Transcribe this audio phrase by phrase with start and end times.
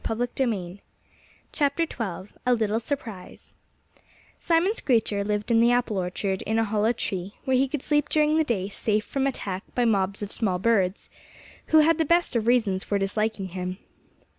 [0.03, 0.81] XII
[1.59, 3.53] A LITTLE SURPRISE
[4.39, 8.09] Simon Screecher lived in the apple orchard, in a hollow tree, where he could sleep
[8.09, 11.07] during the day safe from attack by mobs of small birds,
[11.67, 13.77] who had the best of reasons for disliking him.